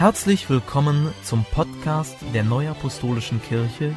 Herzlich 0.00 0.48
willkommen 0.48 1.12
zum 1.24 1.44
Podcast 1.44 2.16
der 2.32 2.42
Neuapostolischen 2.42 3.42
Kirche, 3.42 3.94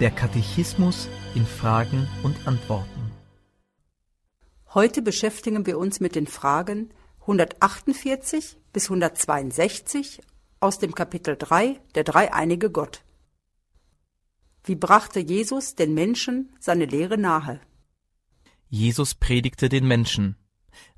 der 0.00 0.10
Katechismus 0.10 1.08
in 1.36 1.46
Fragen 1.46 2.08
und 2.24 2.48
Antworten. 2.48 3.12
Heute 4.74 5.00
beschäftigen 5.00 5.64
wir 5.64 5.78
uns 5.78 6.00
mit 6.00 6.16
den 6.16 6.26
Fragen 6.26 6.90
148 7.20 8.56
bis 8.72 8.86
162 8.86 10.22
aus 10.58 10.80
dem 10.80 10.92
Kapitel 10.92 11.36
3 11.38 11.78
der 11.94 12.02
dreieinige 12.02 12.72
Gott. 12.72 13.04
Wie 14.64 14.74
brachte 14.74 15.20
Jesus 15.20 15.76
den 15.76 15.94
Menschen 15.94 16.52
seine 16.58 16.86
Lehre 16.86 17.16
nahe? 17.16 17.60
Jesus 18.70 19.14
predigte 19.14 19.68
den 19.68 19.86
Menschen. 19.86 20.34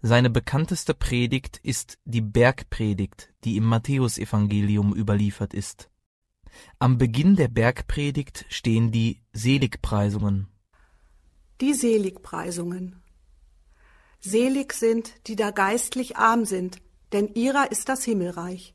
Seine 0.02 0.30
bekannteste 0.30 0.94
Predigt 0.94 1.58
ist 1.62 1.98
die 2.04 2.20
Bergpredigt, 2.20 3.32
die 3.44 3.56
im 3.56 3.64
Matthäusevangelium 3.64 4.94
überliefert 4.94 5.54
ist. 5.54 5.90
Am 6.78 6.98
Beginn 6.98 7.36
der 7.36 7.48
Bergpredigt 7.48 8.46
stehen 8.48 8.90
die 8.90 9.22
Seligpreisungen. 9.32 10.48
Die 11.60 11.74
Seligpreisungen. 11.74 13.02
Selig 14.20 14.72
sind, 14.72 15.14
die 15.26 15.36
da 15.36 15.50
geistlich 15.50 16.16
arm 16.16 16.44
sind, 16.44 16.78
denn 17.12 17.28
ihrer 17.34 17.70
ist 17.70 17.88
das 17.88 18.04
Himmelreich. 18.04 18.74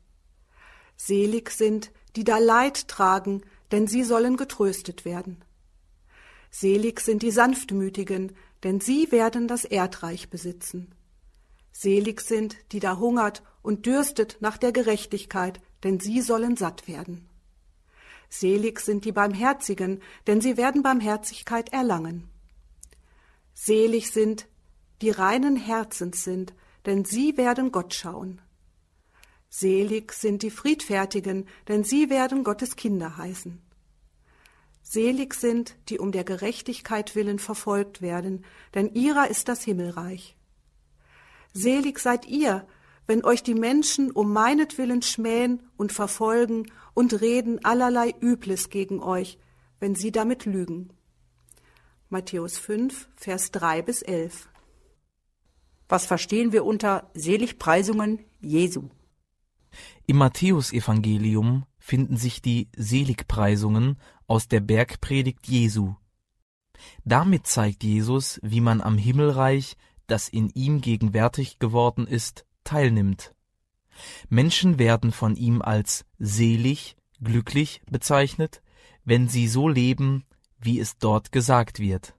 Selig 0.96 1.50
sind, 1.50 1.92
die 2.16 2.24
da 2.24 2.38
Leid 2.38 2.88
tragen, 2.88 3.42
denn 3.70 3.86
sie 3.86 4.02
sollen 4.02 4.36
getröstet 4.36 5.04
werden. 5.04 5.44
Selig 6.50 7.00
sind 7.00 7.22
die 7.22 7.30
Sanftmütigen, 7.30 8.32
denn 8.66 8.80
sie 8.80 9.12
werden 9.12 9.46
das 9.46 9.64
Erdreich 9.64 10.28
besitzen. 10.28 10.92
Selig 11.70 12.20
sind, 12.20 12.56
die 12.72 12.80
da 12.80 12.98
hungert 12.98 13.44
und 13.62 13.86
dürstet 13.86 14.38
nach 14.40 14.58
der 14.58 14.72
Gerechtigkeit, 14.72 15.60
denn 15.84 16.00
sie 16.00 16.20
sollen 16.20 16.56
satt 16.56 16.88
werden. 16.88 17.28
Selig 18.28 18.80
sind 18.80 19.04
die 19.04 19.12
Barmherzigen, 19.12 20.02
denn 20.26 20.40
sie 20.40 20.56
werden 20.56 20.82
Barmherzigkeit 20.82 21.72
erlangen. 21.72 22.28
Selig 23.54 24.10
sind, 24.10 24.48
die 25.00 25.10
reinen 25.10 25.54
Herzens 25.54 26.24
sind, 26.24 26.52
denn 26.86 27.04
sie 27.04 27.36
werden 27.36 27.70
Gott 27.70 27.94
schauen. 27.94 28.42
Selig 29.48 30.12
sind 30.12 30.42
die 30.42 30.50
Friedfertigen, 30.50 31.46
denn 31.68 31.84
sie 31.84 32.10
werden 32.10 32.42
Gottes 32.42 32.74
Kinder 32.74 33.16
heißen. 33.16 33.62
Selig 34.88 35.34
sind, 35.34 35.74
die 35.88 35.98
um 35.98 36.12
der 36.12 36.22
Gerechtigkeit 36.22 37.16
willen 37.16 37.40
verfolgt 37.40 38.02
werden, 38.02 38.44
denn 38.72 38.94
ihrer 38.94 39.28
ist 39.28 39.48
das 39.48 39.64
Himmelreich. 39.64 40.36
Selig 41.52 41.98
seid 41.98 42.26
ihr, 42.26 42.64
wenn 43.08 43.24
euch 43.24 43.42
die 43.42 43.56
Menschen 43.56 44.12
um 44.12 44.32
meinetwillen 44.32 45.02
schmähen 45.02 45.60
und 45.76 45.92
verfolgen 45.92 46.70
und 46.94 47.20
reden 47.20 47.64
allerlei 47.64 48.14
Übles 48.20 48.70
gegen 48.70 49.02
euch, 49.02 49.38
wenn 49.80 49.96
sie 49.96 50.12
damit 50.12 50.44
lügen. 50.44 50.90
Matthäus 52.08 52.56
5, 52.56 53.08
Vers 53.16 53.50
3 53.50 53.82
bis 53.82 54.02
11. 54.02 54.48
Was 55.88 56.06
verstehen 56.06 56.52
wir 56.52 56.64
unter 56.64 57.10
Seligpreisungen 57.12 58.20
Jesu? 58.40 58.90
Im 60.06 60.18
Matthäusevangelium 60.18 61.64
finden 61.78 62.16
sich 62.16 62.40
die 62.40 62.68
Seligpreisungen 62.76 63.96
aus 64.26 64.48
der 64.48 64.60
Bergpredigt 64.60 65.46
Jesu. 65.46 65.94
Damit 67.04 67.46
zeigt 67.46 67.84
Jesus, 67.84 68.38
wie 68.42 68.60
man 68.60 68.80
am 68.80 68.98
Himmelreich, 68.98 69.76
das 70.06 70.28
in 70.28 70.50
ihm 70.50 70.80
gegenwärtig 70.80 71.58
geworden 71.58 72.06
ist, 72.06 72.46
teilnimmt. 72.64 73.34
Menschen 74.28 74.78
werden 74.78 75.12
von 75.12 75.36
ihm 75.36 75.62
als 75.62 76.04
selig, 76.18 76.96
glücklich 77.22 77.80
bezeichnet, 77.90 78.62
wenn 79.04 79.28
sie 79.28 79.48
so 79.48 79.68
leben, 79.68 80.24
wie 80.58 80.80
es 80.80 80.98
dort 80.98 81.32
gesagt 81.32 81.78
wird. 81.78 82.14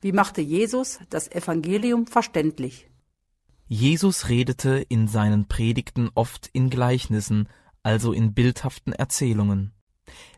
Wie 0.00 0.12
machte 0.12 0.40
Jesus 0.40 1.00
das 1.10 1.30
Evangelium 1.30 2.06
verständlich? 2.06 2.88
Jesus 3.66 4.28
redete 4.28 4.78
in 4.88 5.08
seinen 5.08 5.46
Predigten 5.46 6.10
oft 6.14 6.48
in 6.52 6.70
Gleichnissen, 6.70 7.48
also 7.82 8.12
in 8.12 8.32
bildhaften 8.32 8.92
Erzählungen. 8.92 9.72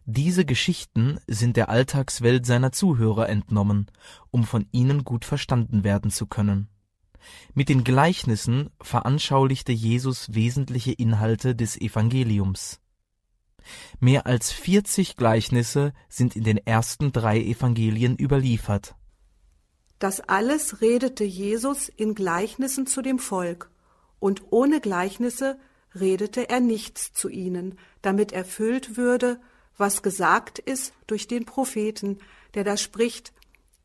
Diese 0.04 0.44
Geschichten 0.44 1.19
sind 1.26 1.56
der 1.56 1.69
Alltagswelt 1.69 2.47
seiner 2.47 2.72
Zuhörer 2.72 3.28
entnommen, 3.28 3.91
um 4.31 4.44
von 4.44 4.66
ihnen 4.72 5.04
gut 5.04 5.25
verstanden 5.25 5.84
werden 5.84 6.10
zu 6.10 6.26
können. 6.26 6.69
Mit 7.54 7.69
den 7.69 7.84
Gleichnissen 7.84 8.70
veranschaulichte 8.80 9.72
Jesus 9.72 10.34
wesentliche 10.34 10.92
Inhalte 10.92 11.54
des 11.54 11.80
Evangeliums. 11.80 12.80
Mehr 13.98 14.26
als 14.26 14.53
40 14.53 15.16
Gleichnisse 15.16 15.92
sind 16.09 16.34
in 16.34 16.44
den 16.44 16.56
ersten 16.56 17.12
drei 17.12 17.41
Evangelien 17.41 18.16
überliefert. 18.19 18.94
Das 19.98 20.20
alles 20.20 20.80
redete 20.80 21.25
Jesus 21.25 21.91
in 21.91 22.14
Gleichnissen 22.14 22.86
zu 22.86 23.03
dem 23.03 23.19
Volk, 23.19 23.70
und 24.19 24.44
ohne 24.50 24.80
Gleichnisse 24.80 25.59
redete 25.94 26.48
er 26.48 26.60
nichts 26.60 27.12
zu 27.12 27.28
ihnen, 27.28 27.78
damit 28.00 28.32
erfüllt 28.32 28.97
würde, 28.97 29.41
was 29.80 30.02
gesagt 30.02 30.58
ist 30.58 30.92
durch 31.06 31.26
den 31.26 31.44
Propheten, 31.44 32.18
der 32.54 32.64
da 32.64 32.76
spricht, 32.76 33.32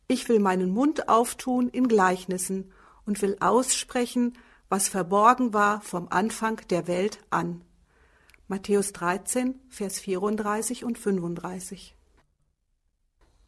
ich 0.07 0.29
will 0.29 0.39
meinen 0.39 0.72
Mund 0.72 1.09
auftun 1.09 1.69
in 1.69 1.88
Gleichnissen 1.88 2.72
und 3.06 3.22
will 3.22 3.38
aussprechen, 3.39 4.38
was 4.69 4.88
verborgen 4.88 5.53
war 5.53 5.81
vom 5.81 6.07
Anfang 6.09 6.61
der 6.69 6.88
Welt 6.88 7.19
an. 7.29 7.61
Matthäus 8.47 8.94
13, 8.94 9.56
Vers 9.69 10.00
34 10.00 10.83
und 10.83 11.00
35. 11.00 11.95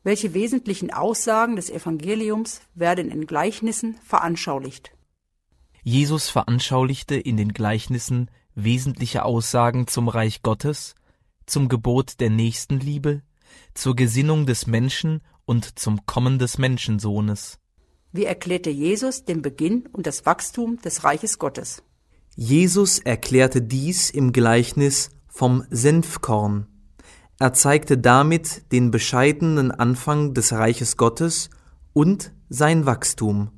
Welche 0.04 0.34
wesentlichen 0.34 0.92
Aussagen 0.92 1.56
des 1.56 1.70
Evangeliums 1.70 2.62
werden 2.74 3.12
in 3.12 3.28
Gleichnissen 3.28 3.96
veranschaulicht? 4.04 4.92
Jesus 5.84 6.30
veranschaulichte 6.30 7.16
in 7.16 7.38
den 7.38 7.54
Gleichnissen 7.54 8.32
wesentliche 8.56 9.24
Aussagen 9.24 9.88
zum 9.88 10.08
Reich 10.08 10.42
Gottes, 10.42 10.96
zum 11.48 11.70
Gebot 11.70 12.20
der 12.20 12.30
Nächstenliebe, 12.30 13.24
zur 13.74 13.96
Gesinnung 13.96 14.46
des 14.46 14.68
Menschen 14.68 15.22
und 15.46 15.80
zum 15.80 16.06
Kommen 16.06 16.38
des 16.38 16.58
Menschensohnes. 16.60 17.58
Wie 18.12 18.26
erklärte 18.26 18.70
Jesus 18.70 19.26
den 19.26 19.42
Beginn 19.42 19.88
und 19.92 20.06
das 20.06 20.26
Wachstum 20.26 20.80
des 20.82 21.04
Reiches 21.04 21.40
Gottes? 21.40 21.84
Jesus 22.36 23.00
erklärte 23.00 23.62
dies 23.62 24.10
im 24.10 24.32
Gleichnis 24.32 25.10
vom 25.28 25.66
Senfkorn. 25.70 26.68
Er 27.40 27.54
zeigte 27.54 27.98
damit 27.98 28.72
den 28.72 28.92
bescheidenen 28.92 29.72
Anfang 29.72 30.34
des 30.34 30.54
Reiches 30.54 30.98
Gottes 30.98 31.50
und 31.94 32.32
sein 32.50 32.86
Wachstum. 32.86 33.52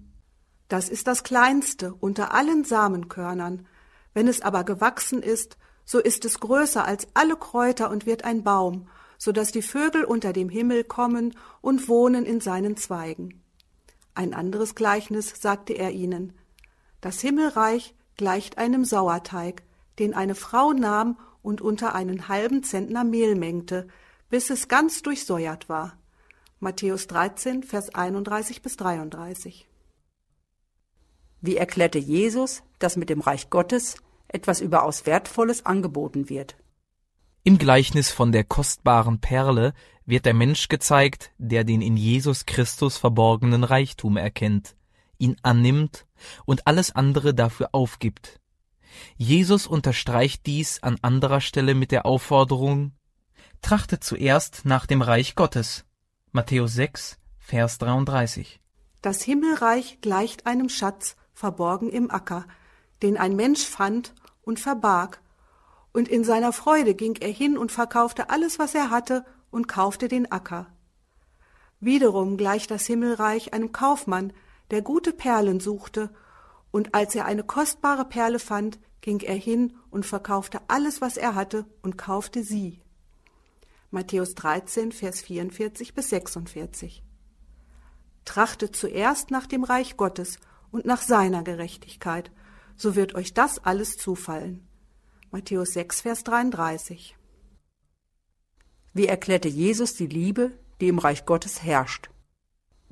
Das 0.68 0.90
ist 0.90 1.08
das 1.08 1.24
kleinste 1.24 1.94
unter 1.94 2.34
allen 2.34 2.64
Samenkörnern. 2.64 3.66
Wenn 4.14 4.28
es 4.28 4.42
aber 4.42 4.64
gewachsen 4.64 5.24
ist, 5.24 5.58
so 5.90 5.98
ist 5.98 6.24
es 6.24 6.40
größer 6.40 6.86
als 6.86 7.08
alle 7.16 7.36
Kräuter 7.36 7.90
und 7.90 8.06
wird 8.06 8.24
ein 8.24 8.44
Baum, 8.44 8.88
so 9.18 9.32
dass 9.32 9.52
die 9.52 9.64
Vögel 9.64 10.04
unter 10.04 10.34
dem 10.34 10.48
Himmel 10.48 10.84
kommen 10.84 11.36
und 11.62 11.88
wohnen 11.88 12.28
in 12.28 12.42
seinen 12.42 12.78
Zweigen. 12.78 13.42
Ein 14.14 14.36
anderes 14.36 14.76
Gleichnis 14.76 15.34
sagte 15.42 15.74
er 15.74 15.90
ihnen. 15.90 16.34
Das 17.02 17.22
Himmelreich 17.22 17.96
gleicht 18.18 18.60
einem 18.60 18.86
Sauerteig, 18.86 19.64
den 19.98 20.14
eine 20.14 20.36
Frau 20.36 20.74
nahm 20.74 21.18
und 21.42 21.60
unter 21.60 21.96
einen 21.96 22.28
halben 22.28 22.62
Zentner 22.62 23.04
Mehl 23.04 23.34
mengte, 23.34 23.88
bis 24.30 24.52
es 24.52 24.68
ganz 24.68 25.02
durchsäuert 25.02 25.70
war. 25.70 25.98
Matthäus 26.60 27.08
13, 27.08 27.64
Vers 27.64 27.96
31 27.96 28.62
bis 28.62 28.78
33. 28.78 29.68
Wie 31.42 31.58
erklärte 31.58 31.98
Jesus, 31.98 32.62
dass 32.78 32.96
mit 32.96 33.10
dem 33.10 33.22
Reich 33.22 33.50
Gottes 33.50 33.96
etwas 34.30 34.62
überaus 34.62 35.06
Wertvolles 35.06 35.66
angeboten 35.66 36.30
wird? 36.30 36.56
Im 37.44 37.58
Gleichnis 37.58 38.12
von 38.12 38.32
der 38.32 38.44
kostbaren 38.44 39.20
Perle 39.20 39.74
wird 40.06 40.26
der 40.26 40.34
Mensch 40.34 40.68
gezeigt, 40.68 41.32
der 41.38 41.64
den 41.64 41.82
in 41.82 41.98
Jesus 41.98 42.46
Christus 42.46 42.98
verborgenen 42.98 43.64
Reichtum 43.64 44.18
erkennt, 44.18 44.76
ihn 45.18 45.36
annimmt 45.44 46.06
und 46.46 46.68
alles 46.68 46.96
andere 46.96 47.34
dafür 47.34 47.70
aufgibt. 47.72 48.40
Jesus 49.18 49.68
unterstreicht 49.68 50.46
dies 50.46 50.82
an 50.84 50.98
anderer 51.02 51.42
Stelle 51.42 51.76
mit 51.76 51.92
der 51.92 52.06
Aufforderung 52.06 52.94
Trachtet 53.62 54.04
zuerst 54.04 54.62
nach 54.64 54.86
dem 54.86 55.02
Reich 55.02 55.36
Gottes. 55.36 55.86
Matthäus 56.32 56.74
6, 56.74 57.20
Vers 57.38 57.78
33. 57.80 58.60
Das 59.02 59.22
Himmelreich 59.22 60.00
gleicht 60.02 60.46
einem 60.46 60.70
Schatz 60.70 61.16
verborgen 61.34 61.90
im 61.90 62.10
Acker, 62.10 62.46
den 63.02 63.18
ein 63.18 63.36
Mensch 63.36 63.66
fand 63.66 64.14
und 64.50 64.60
verbarg, 64.60 65.22
und 65.94 66.08
in 66.08 66.24
seiner 66.24 66.52
Freude 66.52 66.96
ging 66.96 67.16
er 67.18 67.30
hin 67.30 67.56
und 67.56 67.72
verkaufte 67.72 68.32
alles, 68.32 68.58
was 68.58 68.74
er 68.74 68.90
hatte, 68.90 69.24
und 69.52 69.68
kaufte 69.68 70.08
den 70.08 70.32
Acker. 70.32 70.66
Wiederum 71.80 72.36
gleicht 72.36 72.72
das 72.72 72.88
Himmelreich 72.88 73.54
einem 73.54 73.72
Kaufmann, 73.72 74.34
der 74.72 74.82
gute 74.82 75.14
Perlen 75.14 75.60
suchte, 75.60 76.10
und 76.72 76.96
als 76.96 77.14
er 77.14 77.26
eine 77.26 77.44
kostbare 77.44 78.06
Perle 78.06 78.40
fand, 78.40 78.80
ging 79.02 79.20
er 79.20 79.36
hin 79.36 79.78
und 79.92 80.06
verkaufte 80.06 80.62
alles, 80.68 81.00
was 81.00 81.16
er 81.16 81.36
hatte, 81.36 81.66
und 81.84 81.98
kaufte 81.98 82.44
sie. 82.44 82.82
Matthäus 83.92 84.34
13, 84.34 84.92
Vers 84.92 85.22
44 85.22 85.94
bis 85.94 86.10
46. 86.10 87.04
Trachtet 88.26 88.76
zuerst 88.76 89.30
nach 89.30 89.46
dem 89.46 89.64
Reich 89.64 89.96
Gottes 89.96 90.40
und 90.72 90.86
nach 90.86 91.02
seiner 91.02 91.44
Gerechtigkeit, 91.44 92.32
so 92.82 92.96
wird 92.96 93.14
euch 93.14 93.34
das 93.34 93.60
alles 93.60 93.98
zufallen. 93.98 94.68
Matthäus 95.32 95.74
6, 95.74 96.02
Vers 96.02 96.24
33. 96.24 97.16
Wie 98.94 99.06
erklärte 99.06 99.50
Jesus 99.50 99.94
die 99.94 100.08
Liebe, 100.08 100.52
die 100.82 100.88
im 100.88 100.98
Reich 100.98 101.26
Gottes 101.26 101.62
herrscht? 101.62 102.10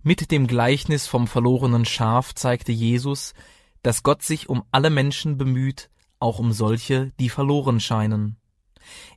Mit 0.04 0.30
dem 0.30 0.46
Gleichnis 0.46 1.08
vom 1.08 1.28
verlorenen 1.28 1.86
Schaf 1.86 2.36
zeigte 2.36 2.72
Jesus, 2.72 3.34
dass 3.82 4.04
Gott 4.04 4.24
sich 4.24 4.50
um 4.50 4.64
alle 4.72 4.90
Menschen 4.90 5.38
bemüht, 5.38 5.90
auch 6.20 6.40
um 6.40 6.52
solche, 6.52 7.12
die 7.20 7.30
verloren 7.30 7.80
scheinen. 7.80 8.38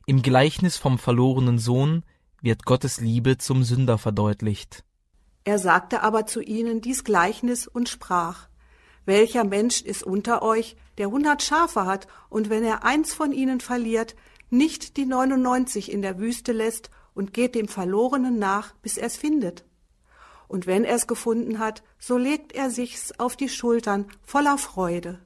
Im 0.05 0.21
Gleichnis 0.21 0.77
vom 0.77 0.97
verlorenen 0.97 1.59
Sohn 1.59 2.03
wird 2.41 2.65
Gottes 2.65 2.99
Liebe 2.99 3.37
zum 3.37 3.63
Sünder 3.63 3.97
verdeutlicht. 3.97 4.83
Er 5.43 5.59
sagte 5.59 6.01
aber 6.01 6.25
zu 6.25 6.41
ihnen 6.41 6.81
dies 6.81 7.03
Gleichnis 7.03 7.67
und 7.67 7.89
sprach, 7.89 8.47
Welcher 9.05 9.43
Mensch 9.43 9.81
ist 9.81 10.03
unter 10.03 10.41
euch, 10.41 10.75
der 10.97 11.09
hundert 11.09 11.41
Schafe 11.41 11.85
hat, 11.85 12.07
und 12.29 12.49
wenn 12.49 12.63
er 12.63 12.83
eins 12.83 13.13
von 13.13 13.31
ihnen 13.31 13.59
verliert, 13.59 14.15
nicht 14.49 14.97
die 14.97 15.05
neunundneunzig 15.05 15.91
in 15.91 16.01
der 16.01 16.19
Wüste 16.19 16.51
lässt 16.51 16.91
und 17.13 17.33
geht 17.33 17.55
dem 17.55 17.67
Verlorenen 17.67 18.37
nach, 18.37 18.73
bis 18.81 18.97
er's 18.97 19.17
findet? 19.17 19.65
Und 20.47 20.67
wenn 20.67 20.83
er's 20.83 21.07
gefunden 21.07 21.59
hat, 21.59 21.81
so 21.97 22.17
legt 22.17 22.53
er 22.53 22.69
sich's 22.69 23.17
auf 23.17 23.35
die 23.35 23.49
Schultern 23.49 24.07
voller 24.21 24.57
Freude. 24.57 25.19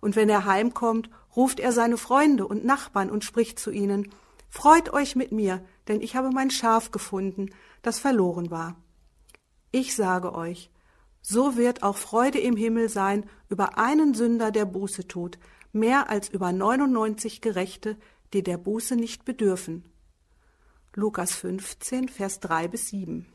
Und 0.00 0.16
wenn 0.16 0.28
er 0.28 0.46
heimkommt, 0.46 1.10
ruft 1.36 1.60
er 1.60 1.72
seine 1.72 1.98
Freunde 1.98 2.46
und 2.46 2.64
Nachbarn 2.64 3.10
und 3.10 3.24
spricht 3.24 3.58
zu 3.58 3.70
ihnen, 3.70 4.10
Freut 4.54 4.92
euch 4.92 5.16
mit 5.16 5.32
mir, 5.32 5.64
denn 5.88 6.02
ich 6.02 6.14
habe 6.14 6.30
mein 6.30 6.50
Schaf 6.50 6.90
gefunden, 6.90 7.48
das 7.80 7.98
verloren 7.98 8.50
war. 8.50 8.76
Ich 9.70 9.96
sage 9.96 10.34
euch, 10.34 10.70
so 11.22 11.56
wird 11.56 11.84
auch 11.84 11.96
Freude 11.96 12.40
im 12.40 12.56
Himmel 12.56 12.88
sein 12.88 13.24
über 13.48 13.78
einen 13.78 14.12
Sünder, 14.12 14.50
der 14.50 14.66
Buße 14.66 15.06
tut, 15.06 15.38
mehr 15.72 16.10
als 16.10 16.28
über 16.28 16.52
99 16.52 17.40
Gerechte, 17.40 17.96
die 18.32 18.42
der 18.42 18.58
Buße 18.58 18.96
nicht 18.96 19.24
bedürfen. 19.24 19.84
Lukas 20.94 21.32
15, 21.32 22.08
Vers 22.08 22.40
3 22.40 22.68
bis 22.68 22.88
7. 22.88 23.26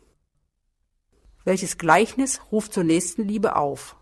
Welches 1.46 1.78
Gleichnis 1.78 2.42
ruft 2.52 2.74
zur 2.74 2.84
nächsten 2.84 3.24
Liebe 3.24 3.56
auf? 3.56 3.96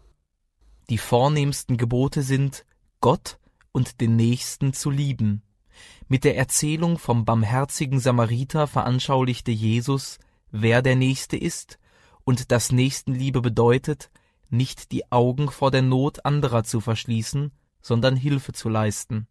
Die 0.89 0.97
vornehmsten 0.97 1.77
Gebote 1.77 2.23
sind, 2.23 2.65
Gott 3.01 3.37
und 3.71 4.01
den 4.01 4.15
Nächsten 4.15 4.73
zu 4.73 4.89
lieben. 4.89 5.43
Mit 6.07 6.23
der 6.23 6.37
Erzählung 6.37 6.97
vom 6.97 7.23
barmherzigen 7.23 7.99
Samariter 7.99 8.67
veranschaulichte 8.67 9.51
Jesus, 9.51 10.17
wer 10.51 10.81
der 10.81 10.95
Nächste 10.95 11.37
ist 11.37 11.77
und 12.25 12.51
dass 12.51 12.71
Nächstenliebe 12.71 13.39
bedeutet, 13.39 14.09
nicht 14.49 14.91
die 14.91 15.11
Augen 15.11 15.49
vor 15.49 15.71
der 15.71 15.81
Not 15.81 16.25
anderer 16.25 16.63
zu 16.63 16.81
verschließen, 16.81 17.51
sondern 17.81 18.15
Hilfe 18.15 18.51
zu 18.51 18.67
leisten. 18.67 19.27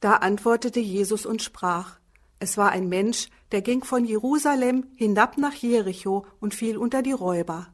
Da 0.00 0.14
antwortete 0.14 0.80
Jesus 0.80 1.26
und 1.26 1.42
sprach, 1.42 1.98
es 2.38 2.56
war 2.56 2.70
ein 2.70 2.88
Mensch, 2.88 3.28
der 3.50 3.62
ging 3.62 3.82
von 3.82 4.04
Jerusalem 4.04 4.86
hinab 4.94 5.38
nach 5.38 5.54
Jericho 5.54 6.24
und 6.38 6.54
fiel 6.54 6.76
unter 6.76 7.02
die 7.02 7.12
Räuber. 7.12 7.66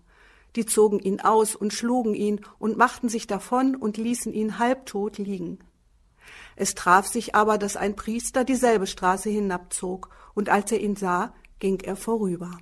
Die 0.56 0.64
zogen 0.64 1.00
ihn 1.00 1.20
aus 1.20 1.54
und 1.54 1.74
schlugen 1.74 2.14
ihn 2.14 2.40
und 2.58 2.78
machten 2.78 3.10
sich 3.10 3.26
davon 3.26 3.76
und 3.76 3.98
ließen 3.98 4.32
ihn 4.32 4.58
halbtot 4.58 5.18
liegen. 5.18 5.58
Es 6.56 6.74
traf 6.74 7.06
sich 7.06 7.34
aber, 7.34 7.58
dass 7.58 7.76
ein 7.76 7.96
Priester 7.96 8.44
dieselbe 8.44 8.86
Straße 8.86 9.28
hinabzog, 9.28 10.08
und 10.34 10.48
als 10.48 10.72
er 10.72 10.80
ihn 10.80 10.96
sah, 10.96 11.34
ging 11.58 11.80
er 11.80 11.96
vorüber 11.96 12.58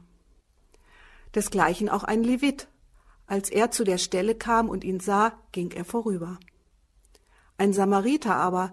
desgleichen 1.35 1.89
auch 1.89 2.05
ein 2.05 2.23
Levit. 2.23 2.69
Als 3.27 3.51
er 3.51 3.71
zu 3.71 3.85
der 3.85 3.99
Stelle 3.99 4.35
kam 4.35 4.69
und 4.69 4.85
ihn 4.85 5.01
sah, 5.01 5.33
ging 5.53 5.71
er 5.71 5.85
vorüber. 5.85 6.39
Ein 7.57 7.73
Samariter 7.73 8.35
aber, 8.35 8.73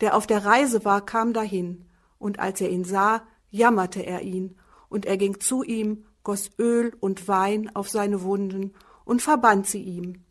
der 0.00 0.16
auf 0.16 0.26
der 0.26 0.44
Reise 0.44 0.84
war, 0.84 1.04
kam 1.04 1.32
dahin, 1.32 1.86
und 2.18 2.38
als 2.38 2.60
er 2.60 2.70
ihn 2.70 2.84
sah, 2.84 3.22
jammerte 3.50 4.00
er 4.00 4.22
ihn, 4.22 4.56
und 4.88 5.06
er 5.06 5.16
ging 5.16 5.40
zu 5.40 5.62
ihm, 5.62 6.04
goss 6.22 6.50
Öl 6.58 6.94
und 7.00 7.28
Wein 7.28 7.74
auf 7.74 7.88
seine 7.88 8.22
Wunden 8.22 8.74
und 9.04 9.22
verband 9.22 9.66
sie 9.66 9.82
ihm, 9.82 10.24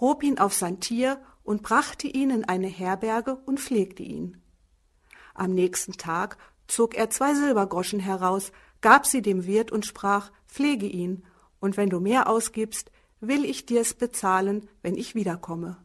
hob 0.00 0.22
ihn 0.22 0.38
auf 0.38 0.54
sein 0.54 0.80
Tier 0.80 1.20
und 1.44 1.62
brachte 1.62 2.08
ihn 2.08 2.30
in 2.30 2.44
eine 2.44 2.68
Herberge 2.68 3.36
und 3.46 3.60
pflegte 3.60 4.02
ihn. 4.02 4.40
Am 5.34 5.52
nächsten 5.52 5.92
Tag 5.92 6.38
zog 6.66 6.94
er 6.94 7.10
zwei 7.10 7.34
Silbergroschen 7.34 8.00
heraus, 8.00 8.52
gab 8.80 9.06
sie 9.06 9.22
dem 9.22 9.46
Wirt 9.46 9.70
und 9.70 9.86
sprach, 9.86 10.30
pflege 10.56 10.86
ihn, 10.86 11.22
und 11.60 11.76
wenn 11.76 11.90
du 11.90 12.00
mehr 12.00 12.28
ausgibst, 12.28 12.90
will 13.20 13.44
ich 13.44 13.66
dir's 13.66 13.92
bezahlen, 13.92 14.68
wenn 14.82 14.96
ich 14.96 15.14
wiederkomme. 15.14 15.76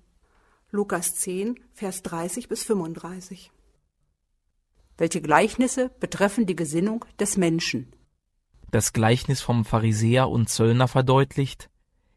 Lukas 0.70 1.16
10, 1.16 1.60
Vers 1.74 2.04
30 2.04 2.48
bis 2.48 2.64
35. 2.64 3.52
Welche 4.98 5.22
Gleichnisse 5.22 5.90
betreffen 6.00 6.46
die 6.46 6.56
Gesinnung 6.56 7.04
des 7.20 7.36
Menschen? 7.36 7.94
Das 8.70 8.94
Gleichnis 8.94 9.42
vom 9.42 9.66
Pharisäer 9.66 10.30
und 10.30 10.48
Zöllner 10.48 10.88
verdeutlicht, 10.88 11.70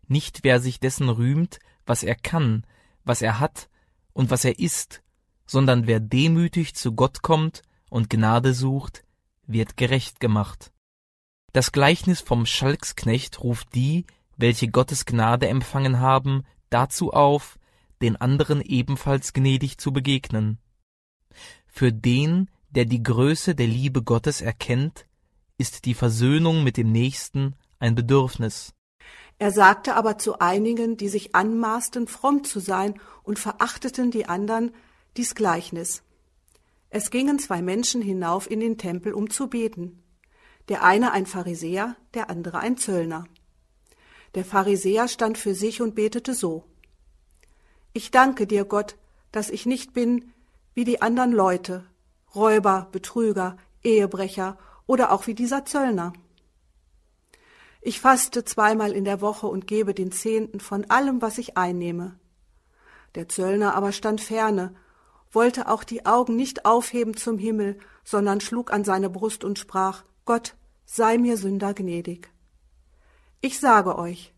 nicht 0.07 0.45
wer 0.45 0.61
sich 0.61 0.79
dessen 0.79 1.09
rühmt, 1.09 1.59
was 1.87 2.05
er 2.05 2.15
kann, 2.15 2.65
was 3.05 3.21
er 3.21 3.41
hat 3.41 3.69
und 4.13 4.31
was 4.31 4.45
er 4.45 4.61
ist, 4.61 5.03
sondern 5.45 5.89
wer 5.89 5.99
demütig 5.99 6.77
zu 6.77 6.95
Gott 6.95 7.23
kommt 7.23 7.63
und 7.91 8.11
Gnade 8.11 8.55
sucht, 8.55 9.05
wird 9.47 9.77
gerecht 9.77 10.21
gemacht. 10.21 10.74
Das 11.55 11.71
Gleichnis 11.71 12.21
vom 12.21 12.47
Schalksknecht 12.47 13.41
ruft 13.45 13.77
die, 13.77 14.07
welche 14.37 14.67
Gottes 14.67 15.07
Gnade 15.07 15.47
empfangen 15.47 16.01
haben, 16.01 16.43
dazu 16.69 17.13
auf, 17.13 17.61
den 18.03 18.17
anderen 18.17 18.61
ebenfalls 18.61 19.33
gnädig 19.33 19.79
zu 19.79 19.93
begegnen. 19.93 20.59
Für 21.69 21.93
den, 21.93 22.51
der 22.71 22.87
die 22.87 23.05
Größe 23.05 23.55
der 23.55 23.69
Liebe 23.69 24.03
Gottes 24.03 24.41
erkennt, 24.41 25.07
ist 25.57 25.85
die 25.85 25.95
Versöhnung 25.95 26.65
mit 26.65 26.77
dem 26.77 26.91
Nächsten 26.91 27.55
ein 27.79 27.95
Bedürfnis. 27.95 28.75
Er 29.39 29.53
sagte 29.53 29.95
aber 29.95 30.19
zu 30.19 30.41
einigen, 30.41 30.97
die 30.97 31.09
sich 31.09 31.37
anmaßten, 31.37 32.09
fromm 32.09 32.43
zu 32.43 32.59
sein 32.59 33.01
und 33.23 33.39
verachteten 33.39 34.11
die 34.11 34.27
anderen, 34.27 34.73
dies 35.17 35.37
Gleichnis. 35.37 36.03
Es 36.91 37.11
gingen 37.11 37.39
zwei 37.39 37.63
Menschen 37.63 38.03
hinauf 38.03 38.51
in 38.51 38.59
den 38.59 38.77
Tempel, 38.77 39.13
um 39.13 39.31
zu 39.31 39.47
beten 39.47 40.04
der 40.69 40.83
eine 40.83 41.13
ein 41.13 41.27
Pharisäer, 41.27 41.97
der 42.15 42.31
andere 42.31 42.59
ein 42.59 42.77
Zöllner. 42.77 43.25
Der 44.35 44.45
Pharisäer 44.45 45.09
stand 45.09 45.39
für 45.39 45.55
sich 45.55 45.81
und 45.83 45.95
betete 45.95 46.35
so 46.35 46.65
Ich 47.93 48.11
danke 48.11 48.47
dir, 48.47 48.65
Gott, 48.65 48.97
dass 49.33 49.51
ich 49.51 49.67
nicht 49.67 49.93
bin 49.93 50.33
wie 50.75 50.85
die 50.85 51.03
anderen 51.03 51.33
Leute, 51.33 51.85
Räuber, 52.35 52.89
Betrüger, 52.91 53.57
Ehebrecher 53.83 54.59
oder 54.87 55.13
auch 55.13 55.27
wie 55.27 55.35
dieser 55.35 55.65
Zöllner. 55.65 56.13
Ich 57.81 58.01
faste 58.01 58.45
zweimal 58.45 58.93
in 58.93 59.05
der 59.05 59.21
Woche 59.21 59.47
und 59.47 59.67
gebe 59.67 59.95
den 59.95 60.11
Zehnten 60.11 60.59
von 60.59 60.91
allem, 60.91 61.21
was 61.21 61.39
ich 61.39 61.57
einnehme. 61.57 62.19
Der 63.15 63.29
Zöllner 63.29 63.75
aber 63.75 63.93
stand 63.93 64.21
ferne, 64.21 64.75
wollte 65.31 65.69
auch 65.69 65.85
die 65.85 66.07
Augen 66.07 66.35
nicht 66.35 66.65
aufheben 66.65 67.17
zum 67.17 67.39
Himmel, 67.39 67.79
sondern 68.03 68.41
schlug 68.41 68.73
an 68.73 68.85
seine 68.85 69.11
Brust 69.11 69.45
und 69.45 69.59
sprach 69.59 70.05
Gott, 70.25 70.57
sei 70.87 71.19
mir 71.19 71.37
Sünder 71.37 71.75
gnädig. 71.75 72.31
Ich 73.41 73.61
sage 73.61 73.99
euch, 73.99 74.33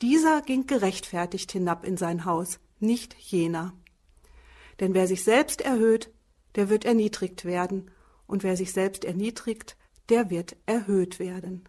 dieser 0.00 0.42
ging 0.42 0.66
gerechtfertigt 0.66 1.52
hinab 1.52 1.84
in 1.84 1.96
sein 1.96 2.24
Haus, 2.24 2.58
nicht 2.80 3.14
jener. 3.14 3.72
Denn 4.80 4.94
wer 4.94 5.06
sich 5.06 5.22
selbst 5.22 5.60
erhöht, 5.60 6.10
der 6.56 6.68
wird 6.68 6.84
erniedrigt 6.84 7.44
werden, 7.44 7.90
und 8.26 8.42
wer 8.42 8.56
sich 8.56 8.72
selbst 8.72 9.04
erniedrigt, 9.04 9.76
der 10.08 10.30
wird 10.30 10.56
erhöht 10.66 11.18
werden. 11.18 11.68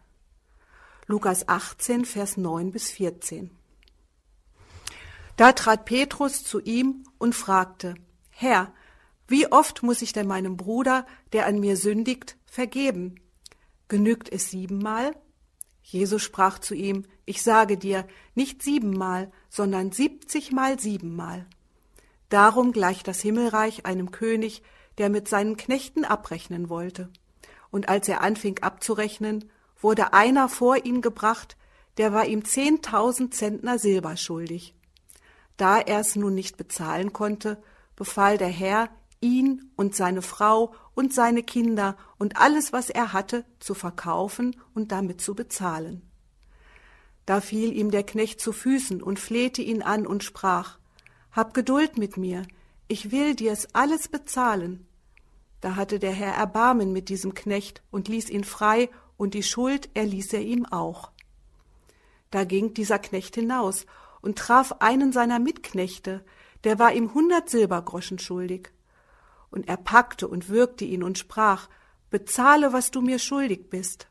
Lukas 1.05 1.48
18, 1.48 2.05
Vers 2.05 2.38
9 2.38 2.72
bis 2.72 2.89
14. 2.89 3.51
Da 5.36 5.51
trat 5.51 5.86
Petrus 5.86 6.43
zu 6.43 6.60
ihm 6.60 7.03
und 7.17 7.36
fragte, 7.36 7.95
Herr, 8.29 8.74
wie 9.27 9.51
oft 9.51 9.83
muss 9.83 10.01
ich 10.01 10.13
denn 10.13 10.27
meinem 10.27 10.57
Bruder, 10.57 11.05
der 11.33 11.45
an 11.45 11.60
mir 11.60 11.77
sündigt, 11.77 12.38
vergeben? 12.45 13.19
Genügt 13.93 14.33
es 14.33 14.50
siebenmal? 14.50 15.15
Jesus 15.83 16.23
sprach 16.23 16.57
zu 16.57 16.73
ihm, 16.73 17.05
ich 17.25 17.43
sage 17.43 17.77
dir, 17.77 18.07
nicht 18.33 18.63
siebenmal, 18.63 19.31
sondern 19.50 19.91
siebzigmal 19.91 20.79
siebenmal. 20.79 21.45
Darum 22.27 22.71
gleicht 22.71 23.07
das 23.07 23.21
Himmelreich 23.21 23.85
einem 23.85 24.09
König, 24.09 24.63
der 24.97 25.12
mit 25.12 25.27
seinen 25.27 25.57
Knechten 25.57 26.05
abrechnen 26.05 26.69
wollte. 26.69 27.12
Und 27.69 27.88
als 27.88 28.09
er 28.09 28.21
anfing 28.21 28.57
abzurechnen, 28.63 29.51
wurde 29.79 30.12
einer 30.12 30.50
vor 30.50 30.83
ihn 30.83 31.03
gebracht, 31.03 31.55
der 31.97 32.13
war 32.13 32.25
ihm 32.25 32.45
zehntausend 32.45 33.35
Zentner 33.35 33.77
Silber 33.77 34.17
schuldig. 34.17 34.73
Da 35.55 35.77
er 35.77 36.00
es 36.00 36.15
nun 36.15 36.33
nicht 36.33 36.57
bezahlen 36.57 37.13
konnte, 37.13 37.62
befahl 37.95 38.39
der 38.39 38.47
Herr, 38.47 38.89
ihn 39.24 39.72
und 39.75 39.96
seine 39.96 40.22
Frau 40.22 40.75
und 40.94 41.13
seine 41.13 41.42
Kinder 41.42 41.98
und 42.20 42.38
alles, 42.38 42.74
was 42.74 42.89
er 42.89 43.13
hatte, 43.13 43.46
zu 43.60 43.74
verkaufen 43.74 44.56
und 44.75 44.92
damit 44.92 45.22
zu 45.22 45.34
bezahlen. 45.34 46.03
Da 47.25 47.39
fiel 47.39 47.72
ihm 47.74 47.89
der 47.89 48.03
Knecht 48.03 48.42
zu 48.42 48.51
Füßen 48.51 49.01
und 49.01 49.18
flehte 49.18 49.62
ihn 49.62 49.82
an 49.82 50.06
und 50.06 50.24
sprach, 50.24 50.77
Hab 51.32 51.53
Geduld 51.53 51.98
mit 51.98 52.18
mir, 52.18 52.44
ich 52.88 53.12
will 53.12 53.34
dir's 53.34 53.70
alles 53.74 54.10
bezahlen. 54.10 54.86
Da 55.62 55.77
hatte 55.77 55.98
der 55.98 56.12
Herr 56.12 56.34
Erbarmen 56.34 56.92
mit 56.92 57.08
diesem 57.08 57.34
Knecht 57.34 57.82
und 57.89 58.10
ließ 58.10 58.30
ihn 58.30 58.44
frei, 58.44 58.89
und 59.15 59.36
die 59.36 59.44
Schuld 59.44 59.89
erließ 59.94 60.34
er 60.34 60.42
ihm 60.42 60.65
auch. 60.65 61.12
Da 62.32 62.44
ging 62.44 62.74
dieser 62.74 63.00
Knecht 63.00 63.36
hinaus 63.36 63.86
und 64.22 64.38
traf 64.38 64.74
einen 64.80 65.13
seiner 65.13 65.39
Mitknechte, 65.39 66.25
der 66.63 66.80
war 66.80 66.94
ihm 66.94 67.13
hundert 67.13 67.50
Silbergroschen 67.50 68.20
schuldig. 68.20 68.72
Und 69.53 69.67
er 69.67 69.77
packte 69.77 70.27
und 70.27 70.50
würgte 70.50 70.83
ihn 70.83 71.03
und 71.03 71.19
sprach, 71.19 71.69
Bezahle, 72.10 72.74
was 72.74 72.89
du 72.89 73.01
mir 73.01 73.19
schuldig 73.19 73.69
bist. 73.69 74.07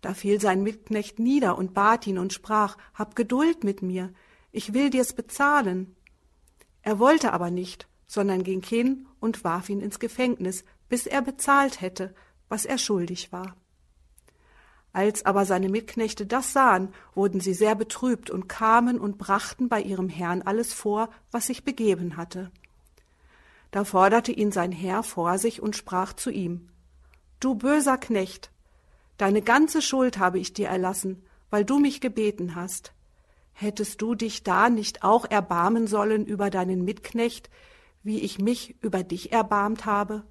Da 0.00 0.12
fiel 0.12 0.40
sein 0.40 0.64
Mitknecht 0.64 1.20
nieder 1.20 1.56
und 1.56 1.72
bat 1.72 2.04
ihn 2.08 2.18
und 2.18 2.32
sprach, 2.32 2.76
Hab 2.92 3.14
Geduld 3.14 3.62
mit 3.62 3.80
mir, 3.80 4.12
ich 4.50 4.74
will 4.74 4.90
dir's 4.90 5.12
bezahlen. 5.12 5.94
Er 6.82 6.98
wollte 6.98 7.32
aber 7.32 7.50
nicht, 7.52 7.86
sondern 8.08 8.42
ging 8.42 8.60
hin 8.60 9.06
und 9.20 9.44
warf 9.44 9.68
ihn 9.68 9.80
ins 9.80 10.00
Gefängnis, 10.00 10.64
bis 10.88 11.06
er 11.06 11.22
bezahlt 11.22 11.80
hätte, 11.80 12.12
was 12.48 12.64
er 12.64 12.78
schuldig 12.78 13.30
war. 13.30 13.54
Als 14.92 15.24
aber 15.24 15.44
seine 15.44 15.68
Mitknechte 15.68 16.26
das 16.26 16.52
sahen, 16.52 16.88
wurden 17.14 17.38
sie 17.38 17.54
sehr 17.54 17.76
betrübt 17.76 18.30
und 18.30 18.48
kamen 18.48 18.98
und 18.98 19.16
brachten 19.16 19.68
bei 19.68 19.80
ihrem 19.80 20.08
Herrn 20.08 20.42
alles 20.42 20.72
vor, 20.72 21.10
was 21.30 21.46
sich 21.46 21.64
begeben 21.64 22.16
hatte. 22.16 22.50
Da 23.70 23.84
forderte 23.84 24.32
ihn 24.32 24.52
sein 24.52 24.72
Herr 24.72 25.02
vor 25.02 25.38
sich 25.38 25.60
und 25.60 25.76
sprach 25.76 26.12
zu 26.12 26.30
ihm 26.30 26.68
Du 27.40 27.54
böser 27.54 27.98
Knecht, 27.98 28.50
deine 29.18 29.42
ganze 29.42 29.82
Schuld 29.82 30.18
habe 30.18 30.38
ich 30.38 30.52
dir 30.52 30.68
erlassen, 30.68 31.22
weil 31.50 31.64
du 31.64 31.78
mich 31.78 32.00
gebeten 32.00 32.54
hast. 32.54 32.92
Hättest 33.52 34.02
du 34.02 34.14
dich 34.14 34.42
da 34.42 34.68
nicht 34.68 35.02
auch 35.02 35.24
erbarmen 35.24 35.86
sollen 35.86 36.26
über 36.26 36.50
deinen 36.50 36.84
Mitknecht, 36.84 37.50
wie 38.02 38.20
ich 38.20 38.38
mich 38.38 38.76
über 38.82 39.02
dich 39.02 39.32
erbarmt 39.32 39.86
habe? 39.86 40.24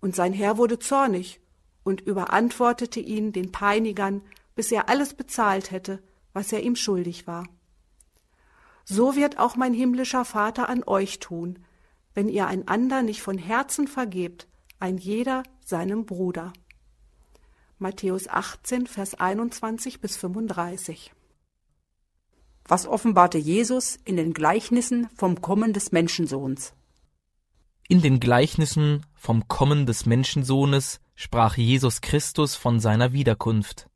Und 0.00 0.16
sein 0.16 0.32
Herr 0.32 0.56
wurde 0.56 0.78
zornig 0.78 1.40
und 1.84 2.00
überantwortete 2.00 3.00
ihn 3.00 3.32
den 3.32 3.52
Peinigern, 3.52 4.22
bis 4.54 4.70
er 4.72 4.88
alles 4.88 5.14
bezahlt 5.14 5.70
hätte, 5.70 6.02
was 6.32 6.52
er 6.52 6.62
ihm 6.62 6.76
schuldig 6.76 7.26
war. 7.26 7.46
So 8.84 9.16
wird 9.16 9.38
auch 9.38 9.56
mein 9.56 9.74
himmlischer 9.74 10.24
Vater 10.24 10.68
an 10.68 10.82
euch 10.84 11.18
tun, 11.20 11.58
wenn 12.14 12.28
ihr 12.28 12.46
einander 12.46 13.02
nicht 13.02 13.22
von 13.22 13.38
Herzen 13.38 13.88
vergebt, 13.88 14.46
ein 14.78 14.98
jeder 14.98 15.42
seinem 15.64 16.06
Bruder. 16.06 16.52
Matthäus 17.78 18.28
18, 18.28 18.86
Vers 18.86 19.14
21 19.14 20.00
bis 20.00 20.16
35. 20.16 21.12
Was 22.64 22.86
offenbarte 22.86 23.38
Jesus 23.38 23.98
in 24.04 24.16
den 24.16 24.34
Gleichnissen 24.34 25.08
vom 25.16 25.40
Kommen 25.40 25.72
des 25.72 25.90
Menschensohns? 25.92 26.74
In 27.88 28.00
den 28.00 28.20
Gleichnissen 28.20 29.04
vom 29.14 29.48
Kommen 29.48 29.84
des 29.86 30.06
Menschensohnes 30.06 31.00
sprach 31.14 31.56
Jesus 31.56 32.00
Christus 32.00 32.54
von 32.54 32.80
seiner 32.80 33.12
Wiederkunft. 33.12 33.88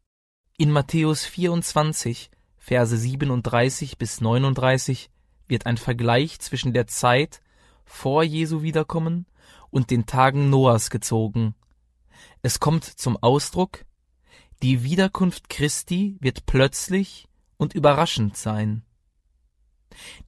In 0.58 0.70
Matthäus 0.70 1.24
24, 1.24 2.30
Verse 2.58 2.96
37 2.96 3.98
bis 3.98 4.20
39 4.20 5.10
wird 5.46 5.66
ein 5.66 5.76
Vergleich 5.76 6.40
zwischen 6.40 6.72
der 6.72 6.88
Zeit 6.88 7.40
vor 7.86 8.22
Jesu 8.22 8.60
Wiederkommen 8.60 9.26
und 9.70 9.90
den 9.90 10.04
Tagen 10.04 10.50
Noahs 10.50 10.90
gezogen. 10.90 11.54
Es 12.42 12.60
kommt 12.60 12.84
zum 12.84 13.16
Ausdruck, 13.16 13.84
die 14.62 14.82
Wiederkunft 14.82 15.48
Christi 15.48 16.16
wird 16.20 16.46
plötzlich 16.46 17.26
und 17.56 17.74
überraschend 17.74 18.36
sein. 18.36 18.82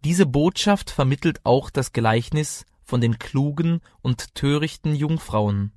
Diese 0.04 0.26
Botschaft 0.26 0.90
vermittelt 0.90 1.40
auch 1.44 1.70
das 1.70 1.92
Gleichnis 1.92 2.64
von 2.82 3.00
den 3.00 3.18
klugen 3.18 3.80
und 4.00 4.34
törichten 4.34 4.94
Jungfrauen. 4.94 5.72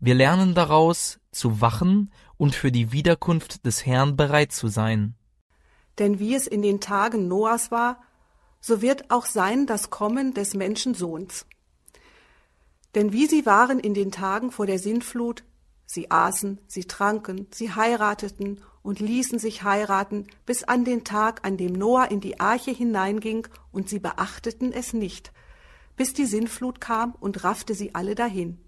Wir 0.00 0.14
lernen 0.14 0.54
daraus, 0.54 1.20
zu 1.32 1.60
wachen 1.60 2.10
und 2.36 2.54
für 2.54 2.72
die 2.72 2.92
Wiederkunft 2.92 3.64
des 3.66 3.86
Herrn 3.86 4.16
bereit 4.16 4.52
zu 4.52 4.68
sein. 4.68 5.14
Denn 5.98 6.18
wie 6.18 6.34
es 6.34 6.46
in 6.46 6.62
den 6.62 6.80
Tagen 6.80 7.28
Noahs 7.28 7.70
war, 7.70 8.02
so 8.60 8.82
wird 8.82 9.10
auch 9.10 9.26
sein 9.26 9.66
das 9.66 9.90
Kommen 9.90 10.34
des 10.34 10.54
Menschensohns. 10.54 11.46
Denn 12.94 13.12
wie 13.12 13.26
sie 13.26 13.46
waren 13.46 13.78
in 13.78 13.94
den 13.94 14.12
Tagen 14.12 14.50
vor 14.50 14.66
der 14.66 14.78
Sintflut, 14.78 15.44
sie 15.86 16.10
aßen, 16.10 16.58
sie 16.66 16.84
tranken, 16.84 17.46
sie 17.52 17.74
heirateten 17.74 18.60
und 18.82 19.00
ließen 19.00 19.38
sich 19.38 19.62
heiraten, 19.62 20.26
bis 20.46 20.64
an 20.64 20.84
den 20.84 21.04
Tag, 21.04 21.46
an 21.46 21.56
dem 21.56 21.72
Noah 21.72 22.10
in 22.10 22.20
die 22.20 22.40
Arche 22.40 22.70
hineinging, 22.70 23.46
und 23.72 23.88
sie 23.88 23.98
beachteten 23.98 24.72
es 24.72 24.92
nicht, 24.92 25.32
bis 25.96 26.12
die 26.14 26.26
Sintflut 26.26 26.80
kam 26.80 27.14
und 27.20 27.44
raffte 27.44 27.74
sie 27.74 27.94
alle 27.94 28.14
dahin. 28.14 28.58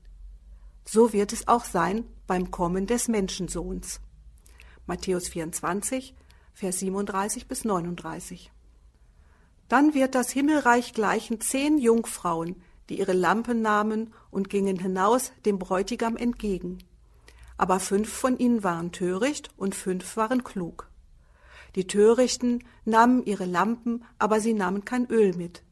So 0.85 1.13
wird 1.13 1.33
es 1.33 1.49
auch 1.49 1.65
sein 1.65 2.05
beim 2.27 2.51
Kommen 2.51 2.87
des 2.87 3.09
Menschensohns. 3.09 4.01
Matthäus 4.87 5.29
24, 5.29 6.15
Vers 6.55 6.81
37 6.81 7.47
bis 7.47 7.65
39. 7.65 8.51
Dann 9.73 9.95
wird 9.95 10.15
das 10.15 10.31
Himmelreich 10.31 10.93
gleichen 10.93 11.41
zehn 11.41 11.79
Jungfrauen, 11.79 12.63
die 12.91 12.99
ihre 12.99 13.15
Lampen 13.15 13.63
nahmen 13.63 14.13
und 14.31 14.51
gingen 14.51 14.79
hinaus 14.79 15.33
dem 15.47 15.59
Bräutigam 15.59 16.19
entgegen. 16.19 16.77
Aber 17.57 17.81
fünf 17.81 18.13
von 18.13 18.37
ihnen 18.37 18.63
waren 18.63 18.93
töricht 18.93 19.49
und 19.57 19.75
fünf 19.75 20.19
waren 20.19 20.45
klug. 20.45 20.91
Die 21.75 21.87
Törichten 21.87 22.65
nahmen 22.85 23.25
ihre 23.25 23.47
Lampen, 23.47 24.05
aber 24.19 24.41
sie 24.41 24.53
nahmen 24.53 24.85
kein 24.85 25.07
Öl 25.07 25.35
mit. 25.35 25.63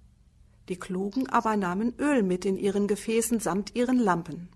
Die 0.70 0.78
Klugen 0.78 1.28
aber 1.28 1.58
nahmen 1.58 1.92
Öl 1.98 2.22
mit 2.22 2.46
in 2.46 2.56
ihren 2.56 2.86
Gefäßen 2.86 3.38
samt 3.38 3.74
ihren 3.74 3.98
Lampen. 3.98 4.48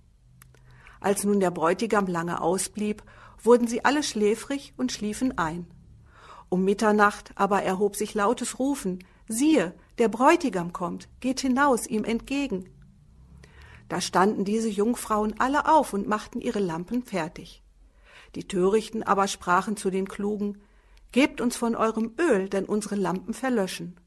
Als 1.00 1.22
nun 1.22 1.38
der 1.38 1.50
Bräutigam 1.50 2.06
lange 2.06 2.40
ausblieb, 2.40 3.02
wurden 3.42 3.66
sie 3.66 3.84
alle 3.84 4.04
schläfrig 4.04 4.72
und 4.78 4.90
schliefen 4.90 5.36
ein. 5.36 5.66
Um 6.48 6.64
Mitternacht 6.64 7.32
aber 7.34 7.62
erhob 7.62 7.94
sich 7.94 8.14
lautes 8.14 8.58
Rufen, 8.58 9.00
siehe, 9.28 9.74
der 9.98 10.08
Bräutigam 10.08 10.72
kommt, 10.72 11.08
geht 11.20 11.40
hinaus 11.40 11.86
ihm 11.86 12.04
entgegen. 12.04 12.70
Da 13.88 14.00
standen 14.00 14.44
diese 14.44 14.68
Jungfrauen 14.68 15.38
alle 15.38 15.68
auf 15.68 15.92
und 15.92 16.08
machten 16.08 16.40
ihre 16.40 16.58
Lampen 16.58 17.02
fertig. 17.02 17.62
Die 18.34 18.48
Törichten 18.48 19.02
aber 19.02 19.28
sprachen 19.28 19.76
zu 19.76 19.90
den 19.90 20.08
Klugen, 20.08 20.60
Gebt 21.12 21.40
uns 21.40 21.54
von 21.56 21.76
eurem 21.76 22.12
Öl, 22.18 22.48
denn 22.48 22.64
unsere 22.64 22.96
Lampen 22.96 23.34
verlöschen. 23.34 24.00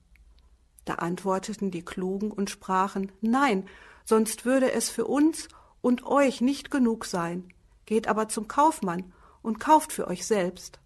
Da 0.83 0.95
antworteten 0.95 1.71
die 1.71 1.85
Klugen 1.85 2.31
und 2.31 2.49
sprachen, 2.49 3.13
Nein, 3.21 3.65
sonst 4.03 4.43
würde 4.43 4.73
es 4.73 4.89
für 4.89 5.05
uns 5.05 5.47
und 5.79 6.05
euch 6.05 6.41
nicht 6.41 6.69
genug 6.69 7.05
sein. 7.05 7.47
Geht 7.85 8.09
aber 8.09 8.27
zum 8.27 8.49
Kaufmann 8.49 9.13
und 9.41 9.57
kauft 9.57 9.93
für 9.93 10.07
euch 10.07 10.25
selbst. 10.25 10.81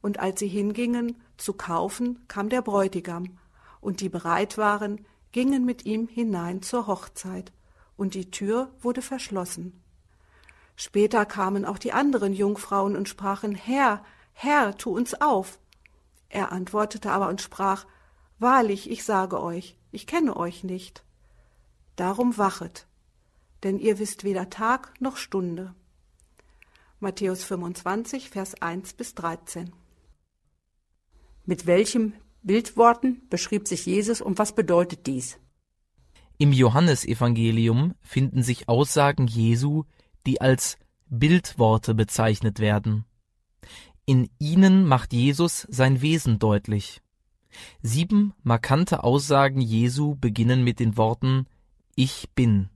Und 0.00 0.18
als 0.18 0.40
sie 0.40 0.48
hingingen 0.48 1.20
zu 1.38 1.54
kaufen, 1.54 2.26
kam 2.28 2.48
der 2.48 2.62
Bräutigam, 2.62 3.38
und 3.80 4.00
die 4.00 4.08
bereit 4.08 4.58
waren, 4.58 5.06
gingen 5.32 5.64
mit 5.64 5.86
ihm 5.86 6.08
hinein 6.08 6.62
zur 6.62 6.86
Hochzeit 6.86 7.52
und 7.96 8.14
die 8.14 8.30
Tür 8.30 8.70
wurde 8.80 9.02
verschlossen. 9.02 9.82
Später 10.76 11.26
kamen 11.26 11.64
auch 11.64 11.78
die 11.78 11.92
anderen 11.92 12.32
Jungfrauen 12.32 12.96
und 12.96 13.08
sprachen, 13.08 13.54
Herr, 13.54 14.04
Herr, 14.32 14.76
tu 14.76 14.96
uns 14.96 15.20
auf. 15.20 15.58
Er 16.28 16.52
antwortete 16.52 17.10
aber 17.10 17.28
und 17.28 17.40
sprach, 17.40 17.86
Wahrlich, 18.38 18.88
ich 18.88 19.04
sage 19.04 19.42
euch, 19.42 19.76
ich 19.90 20.06
kenne 20.06 20.36
euch 20.36 20.62
nicht. 20.62 21.02
Darum 21.96 22.38
wachet, 22.38 22.86
denn 23.64 23.80
ihr 23.80 23.98
wisst 23.98 24.22
weder 24.22 24.48
Tag 24.48 24.94
noch 25.00 25.16
Stunde. 25.16 25.74
Matthäus 27.00 27.42
25, 27.42 28.30
Vers 28.30 28.62
1 28.62 28.92
bis 28.92 29.16
13. 29.16 29.72
Mit 31.48 31.64
welchem 31.64 32.12
Bildworten 32.42 33.22
beschrieb 33.30 33.68
sich 33.68 33.86
Jesus 33.86 34.20
und 34.20 34.38
was 34.38 34.54
bedeutet 34.54 35.06
dies? 35.06 35.38
Im 36.36 36.52
Johannesevangelium 36.52 37.94
finden 38.02 38.42
sich 38.42 38.68
Aussagen 38.68 39.26
Jesu, 39.26 39.84
die 40.26 40.42
als 40.42 40.76
Bildworte 41.06 41.94
bezeichnet 41.94 42.58
werden. 42.58 43.06
In 44.04 44.28
ihnen 44.38 44.84
macht 44.86 45.14
Jesus 45.14 45.66
sein 45.70 46.02
Wesen 46.02 46.38
deutlich. 46.38 47.00
Sieben 47.80 48.34
markante 48.42 49.02
Aussagen 49.02 49.62
Jesu 49.62 50.16
beginnen 50.16 50.62
mit 50.62 50.80
den 50.80 50.98
Worten 50.98 51.46
Ich 51.94 52.28
bin. 52.34 52.68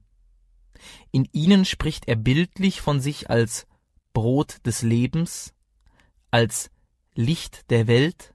In 1.11 1.29
ihnen 1.33 1.67
spricht 1.67 2.09
er 2.09 2.17
bildlich 2.17 2.81
von 2.81 3.01
sich 3.01 3.29
als 3.29 3.67
Brot 4.15 4.65
des 4.65 4.81
Lebens, 4.81 5.53
als 6.31 6.71
Licht 7.15 7.69
der 7.71 7.87
Welt, 7.87 8.33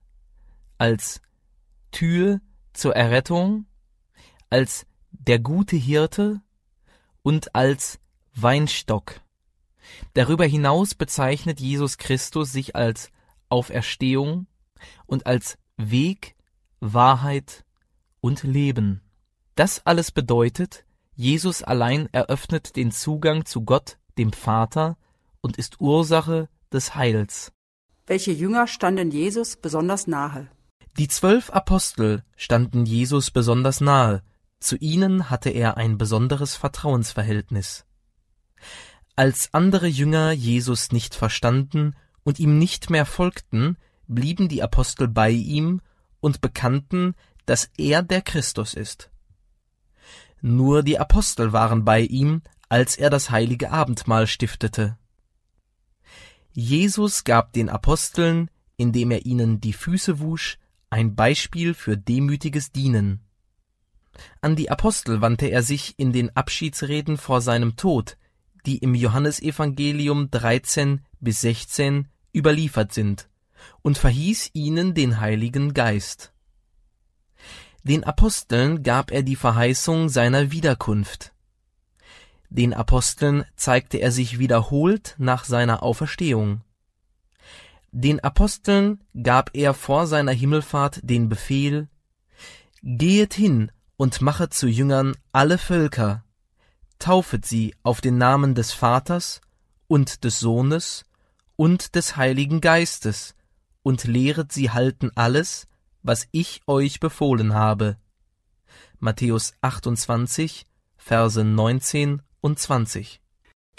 als 0.78 1.22
Tür 1.92 2.42
zur 2.74 2.96
Errettung, 2.96 3.66
als 4.50 4.86
der 5.12 5.40
gute 5.40 5.76
Hirte 5.76 6.42
und 7.24 7.56
als 7.56 8.00
Weinstock. 8.36 9.22
Darüber 10.14 10.46
hinaus 10.46 10.96
bezeichnet 10.96 11.60
Jesus 11.60 11.98
Christus 11.98 12.52
sich 12.52 12.76
als 12.76 13.10
Auferstehung 13.50 14.48
und 15.06 15.26
als 15.26 15.58
Weg, 15.78 16.36
Wahrheit 16.80 17.66
und 18.22 18.44
Leben. 18.44 19.02
Das 19.56 19.86
alles 19.86 20.12
bedeutet, 20.12 20.86
Jesus 21.16 21.64
allein 21.64 22.10
eröffnet 22.12 22.76
den 22.76 22.92
Zugang 22.92 23.46
zu 23.46 23.62
Gott, 23.62 23.98
dem 24.18 24.34
Vater, 24.34 24.98
und 25.42 25.58
ist 25.58 25.82
Ursache 25.82 26.50
des 26.72 26.96
Heils. 26.96 27.52
Welche 28.06 28.32
Jünger 28.32 28.68
standen 28.68 29.12
Jesus 29.12 29.56
besonders 29.56 30.08
nahe? 30.08 30.50
Die 30.98 31.08
zwölf 31.08 31.52
Apostel 31.52 32.24
standen 32.36 32.86
Jesus 32.86 33.30
besonders 33.30 33.82
nahe, 33.82 34.24
zu 34.60 34.78
ihnen 34.78 35.30
hatte 35.30 35.52
er 35.52 35.78
ein 35.78 36.00
besonderes 36.00 36.56
Vertrauensverhältnis. 36.56 37.86
Als 39.16 39.54
andere 39.54 39.88
Jünger 39.88 40.32
Jesus 40.32 40.92
nicht 40.92 41.14
verstanden 41.14 41.96
und 42.24 42.40
ihm 42.40 42.58
nicht 42.58 42.90
mehr 42.90 43.06
folgten, 43.06 43.78
blieben 44.08 44.48
die 44.48 44.64
Apostel 44.64 45.08
bei 45.08 45.30
ihm 45.30 45.82
und 46.20 46.42
bekannten, 46.42 47.14
dass 47.46 47.70
er 47.78 48.02
der 48.02 48.24
Christus 48.24 48.74
ist. 48.74 49.12
Nur 50.42 50.82
die 50.82 50.98
Apostel 50.98 51.54
waren 51.54 51.86
bei 51.86 52.02
ihm, 52.02 52.42
als 52.70 52.96
er 52.98 53.12
das 53.12 53.30
heilige 53.30 53.72
Abendmahl 53.72 54.26
stiftete. 54.26 54.98
Jesus 56.54 57.24
gab 57.24 57.54
den 57.54 57.70
Aposteln, 57.70 58.50
indem 58.78 59.12
er 59.12 59.26
ihnen 59.28 59.62
die 59.62 59.74
Füße 59.74 60.20
wusch, 60.20 60.58
ein 60.90 61.16
Beispiel 61.16 61.74
für 61.74 61.98
demütiges 61.98 62.72
Dienen. 62.72 63.22
An 64.42 64.56
die 64.56 64.72
Apostel 64.72 65.22
wandte 65.22 65.48
er 65.48 65.64
sich 65.64 65.94
in 65.98 66.12
den 66.12 66.36
Abschiedsreden 66.36 67.18
vor 67.18 67.42
seinem 67.42 67.76
Tod, 67.76 68.18
die 68.66 68.78
im 68.78 68.96
Johannesevangelium 68.96 70.32
13 70.32 71.02
bis 71.20 71.42
16 71.42 72.08
überliefert 72.34 72.94
sind, 72.94 73.30
und 73.82 73.98
verhieß 73.98 74.52
ihnen 74.54 74.94
den 74.94 75.20
Heiligen 75.20 75.74
Geist. 75.74 76.34
Den 77.84 78.04
Aposteln 78.04 78.84
gab 78.84 79.12
er 79.12 79.24
die 79.24 79.36
Verheißung 79.36 80.10
seiner 80.10 80.52
Wiederkunft. 80.52 81.34
Den 82.50 82.74
Aposteln 82.74 83.46
zeigte 83.56 83.98
er 83.98 84.12
sich 84.12 84.40
wiederholt 84.40 85.16
nach 85.18 85.46
seiner 85.46 85.84
Auferstehung. 85.84 86.62
Den 87.92 88.20
Aposteln 88.20 89.04
gab 89.22 89.52
er 89.54 89.74
vor 89.74 90.08
seiner 90.08 90.32
Himmelfahrt 90.32 91.00
den 91.04 91.30
Befehl, 91.30 91.88
Gehet 92.84 93.34
hin 93.34 93.72
und 93.96 94.22
machet 94.22 94.54
zu 94.54 94.68
Jüngern 94.68 95.16
alle 95.32 95.58
Völker, 95.58 96.24
taufet 97.00 97.46
sie 97.46 97.76
auf 97.84 98.02
den 98.02 98.18
Namen 98.18 98.56
des 98.56 98.72
Vaters 98.72 99.42
und 99.88 100.24
des 100.24 100.40
Sohnes 100.40 101.06
und 101.56 101.96
des 101.96 102.18
Heiligen 102.18 102.62
Geistes 102.62 103.36
und 103.84 104.04
lehret 104.04 104.52
sie 104.52 104.70
halten 104.72 105.12
alles, 105.16 105.68
was 106.04 106.28
ich 106.32 106.62
euch 106.68 107.00
befohlen 107.00 107.54
habe. 107.54 107.98
Matthäus 109.00 109.54
28, 109.62 110.66
Verse 110.98 111.44
19 111.44 112.22
und 112.42 112.60
20. 112.60 113.22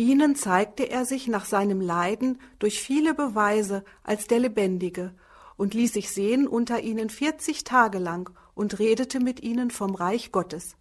Ihnen 0.00 0.37
zeigte 0.37 0.88
er 0.88 1.05
sich 1.05 1.26
nach 1.26 1.45
seinem 1.45 1.81
Leiden 1.81 2.40
durch 2.61 2.81
viele 2.81 3.14
Beweise 3.14 3.85
als 4.05 4.28
der 4.28 4.38
Lebendige 4.38 5.12
und 5.57 5.75
ließ 5.75 5.93
sich 5.95 6.12
sehen 6.12 6.47
unter 6.47 6.81
ihnen 6.81 7.11
vierzig 7.11 7.64
Tage 7.64 7.99
lang 7.99 8.31
und 8.55 8.78
redete 8.78 9.19
mit 9.19 9.43
ihnen 9.43 9.73
vom 9.73 9.97
Reich 9.97 10.31
Gottes. 10.31 10.76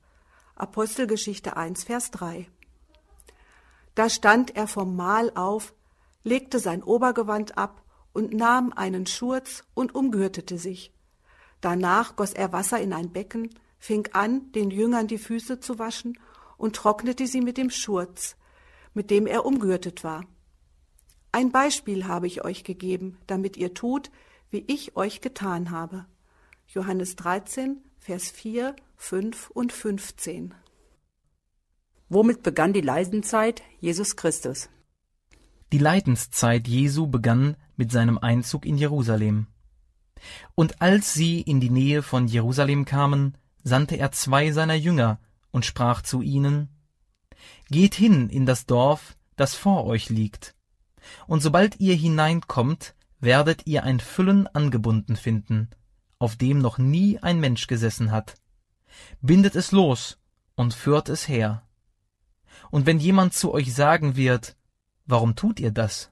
Apostelgeschichte 0.56 1.58
1, 1.58 1.86
Vers 1.86 2.12
3. 2.12 2.48
Da 3.96 4.08
stand 4.08 4.56
er 4.56 4.68
vom 4.68 4.96
Mahl 4.96 5.32
auf, 5.34 5.74
legte 6.24 6.60
sein 6.60 6.84
Obergewand 6.84 7.58
ab 7.58 7.82
und 8.14 8.36
nahm 8.36 8.72
einen 8.72 9.08
Schurz 9.08 9.64
und 9.74 9.96
umgürtete 9.96 10.60
sich. 10.60 10.94
Danach 11.60 12.18
goss 12.18 12.34
er 12.34 12.54
Wasser 12.54 12.80
in 12.80 12.94
ein 12.94 13.12
Becken, 13.14 13.50
fing 13.80 14.10
an, 14.14 14.52
den 14.52 14.70
Jüngern 14.70 15.08
die 15.08 15.18
Füße 15.18 15.60
zu 15.60 15.80
waschen 15.80 16.20
und 16.56 16.76
trocknete 16.76 17.26
sie 17.26 17.42
mit 17.42 17.58
dem 17.58 17.72
Schurz, 17.72 18.36
mit 18.98 19.12
dem 19.12 19.28
er 19.28 19.46
umgürtet 19.46 20.04
war. 20.04 20.26
Ein 21.32 21.52
Beispiel 21.52 22.08
habe 22.08 22.26
ich 22.26 22.44
euch 22.44 22.64
gegeben, 22.64 23.20
damit 23.28 23.56
ihr 23.56 23.76
tut, 23.76 24.10
wie 24.50 24.66
ich 24.68 24.98
euch 24.98 25.22
getan 25.22 25.70
habe. 25.70 26.08
Johannes 26.66 27.16
13, 27.16 27.78
Vers 28.00 28.32
4, 28.32 28.76
5 28.96 29.52
und 29.52 29.72
15. 29.72 30.56
Womit 32.10 32.42
begann 32.42 32.74
die 32.74 32.82
Leidenzeit 32.82 33.62
Jesus 33.80 34.16
Christus? 34.16 34.68
Die 35.72 35.78
Leidenszeit 35.78 36.68
Jesu 36.68 37.06
begann 37.06 37.56
mit 37.76 37.92
seinem 37.92 38.18
Einzug 38.18 38.66
in 38.66 38.80
Jerusalem. 38.80 39.46
Und 40.56 40.82
als 40.82 41.14
sie 41.14 41.40
in 41.42 41.60
die 41.60 41.70
Nähe 41.70 42.02
von 42.02 42.28
Jerusalem 42.28 42.86
kamen, 42.86 43.38
sandte 43.64 43.96
er 43.98 44.12
zwei 44.12 44.52
seiner 44.52 44.74
Jünger 44.74 45.20
und 45.52 45.66
sprach 45.66 46.02
zu 46.02 46.24
ihnen, 46.24 46.70
Geht 47.70 47.96
hin 47.96 48.30
in 48.30 48.46
das 48.46 48.66
Dorf, 48.66 49.18
das 49.36 49.56
vor 49.56 49.86
euch 49.86 50.10
liegt, 50.10 50.56
und 51.28 51.42
sobald 51.42 51.80
ihr 51.80 51.96
hineinkommt, 51.96 52.96
werdet 53.20 53.66
ihr 53.66 53.84
ein 53.84 54.00
Füllen 54.00 54.48
angebunden 54.48 55.16
finden, 55.16 55.70
auf 56.20 56.36
dem 56.36 56.60
noch 56.60 56.78
nie 56.78 57.20
ein 57.20 57.40
Mensch 57.40 57.68
gesessen 57.68 58.12
hat. 58.12 58.36
Bindet 59.22 59.56
es 59.56 59.72
los 59.72 60.18
und 60.56 60.74
führt 60.74 61.10
es 61.10 61.28
her. 61.28 61.64
Und 62.72 62.86
wenn 62.86 63.00
jemand 63.00 63.34
zu 63.34 63.54
euch 63.54 63.74
sagen 63.74 64.16
wird, 64.16 64.56
warum 65.06 65.36
tut 65.36 65.60
ihr 65.60 65.72
das? 65.72 66.12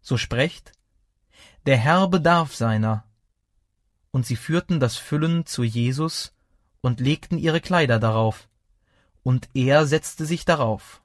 So 0.00 0.16
sprecht, 0.16 0.72
der 1.66 1.76
Herr 1.76 2.08
bedarf 2.08 2.54
seiner. 2.54 3.04
Und 4.10 4.26
sie 4.26 4.36
führten 4.36 4.80
das 4.80 4.96
Füllen 4.96 5.44
zu 5.44 5.62
Jesus 5.62 6.34
und 6.80 7.00
legten 7.00 7.38
ihre 7.38 7.60
Kleider 7.60 7.98
darauf, 7.98 8.47
und 9.22 9.48
er 9.54 9.86
setzte 9.86 10.26
sich 10.26 10.44
darauf. 10.44 11.02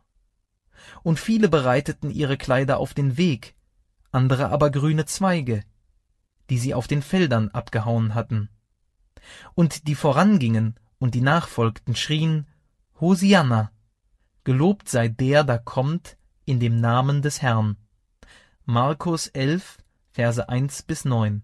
Und 1.01 1.19
viele 1.19 1.49
bereiteten 1.49 2.09
ihre 2.09 2.37
Kleider 2.37 2.77
auf 2.77 2.93
den 2.93 3.17
Weg, 3.17 3.55
andere 4.11 4.49
aber 4.49 4.69
grüne 4.69 5.05
Zweige, 5.05 5.63
die 6.49 6.57
sie 6.57 6.73
auf 6.73 6.87
den 6.87 7.01
Feldern 7.01 7.49
abgehauen 7.49 8.13
hatten. 8.13 8.49
Und 9.55 9.87
die 9.87 9.95
vorangingen 9.95 10.79
und 10.99 11.15
die 11.15 11.21
nachfolgten 11.21 11.95
schrien, 11.95 12.47
Hosianna, 12.99 13.71
Gelobt 14.45 14.89
sei 14.89 15.07
der, 15.07 15.45
da 15.45 15.57
kommt, 15.57 16.17
in 16.43 16.59
dem 16.59 16.81
Namen 16.81 17.21
des 17.21 17.41
Herrn. 17.41 17.77
Markus 18.65 19.27
11, 19.27 19.77
Verse 20.11 20.49
1 20.49 20.83
bis 20.83 21.05
9. 21.05 21.43